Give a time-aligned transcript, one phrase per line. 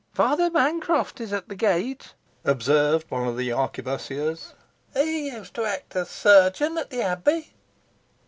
[0.15, 4.55] "Father Bancroft is at the gate," observed one of the arquebussiers;
[4.95, 7.53] "he used to act as chirurgeon in the abbey."